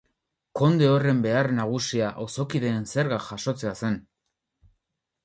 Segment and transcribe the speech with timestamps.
[0.59, 3.99] Konde horren behar nagusia auzokideen zergak jasotzea zen.